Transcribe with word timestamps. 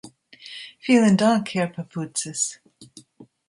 Vielen 0.79 1.15
Dank, 1.15 1.53
Herr 1.53 1.67
Papoutsis. 1.67 2.59